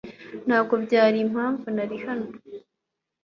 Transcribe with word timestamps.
Ntabwo 0.47 0.73
byari 0.85 1.17
impamvu 1.25 1.65
nari 1.75 1.97
hano 2.05 2.29